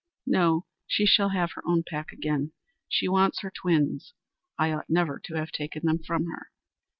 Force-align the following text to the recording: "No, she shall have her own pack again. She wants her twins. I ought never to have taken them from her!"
"No, 0.25 0.65
she 0.87 1.05
shall 1.05 1.29
have 1.29 1.51
her 1.51 1.61
own 1.67 1.83
pack 1.87 2.11
again. 2.11 2.53
She 2.89 3.07
wants 3.07 3.41
her 3.41 3.51
twins. 3.51 4.15
I 4.57 4.71
ought 4.71 4.89
never 4.89 5.19
to 5.25 5.35
have 5.35 5.51
taken 5.51 5.85
them 5.85 5.99
from 5.99 6.25
her!" 6.25 6.49